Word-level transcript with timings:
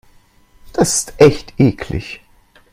Das 0.73 0.95
ist 0.95 1.13
echt 1.19 1.53
eklig. 1.59 2.21